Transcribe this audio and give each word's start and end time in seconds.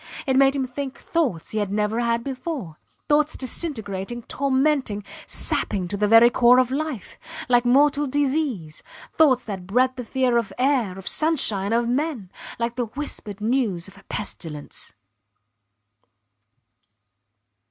It 0.25 0.35
made 0.35 0.55
him 0.55 0.65
think 0.65 0.97
thoughts 0.97 1.51
he 1.51 1.59
had 1.59 1.71
never 1.71 1.99
had 1.99 2.23
before; 2.23 2.77
thoughts 3.07 3.37
disintegrating, 3.37 4.23
tormenting, 4.23 5.03
sapping 5.27 5.87
to 5.89 5.95
the 5.95 6.07
very 6.07 6.31
core 6.31 6.57
of 6.57 6.71
life 6.71 7.19
like 7.47 7.65
mortal 7.65 8.07
disease; 8.07 8.81
thoughts 9.13 9.45
that 9.45 9.67
bred 9.67 9.95
the 9.97 10.03
fear 10.03 10.37
of 10.37 10.51
air, 10.57 10.97
of 10.97 11.07
sunshine, 11.07 11.71
of 11.71 11.87
men 11.87 12.31
like 12.57 12.77
the 12.77 12.85
whispered 12.87 13.41
news 13.41 13.87
of 13.87 13.95
a 13.95 14.01
pestilence. 14.09 14.95